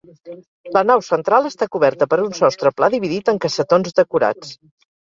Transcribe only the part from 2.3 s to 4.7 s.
sostre pla dividit en cassetons decorats.